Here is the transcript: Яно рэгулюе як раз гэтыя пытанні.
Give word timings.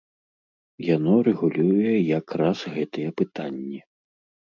Яно 0.95 1.13
рэгулюе 1.27 1.93
як 2.19 2.27
раз 2.43 2.59
гэтыя 2.75 3.09
пытанні. 3.23 3.79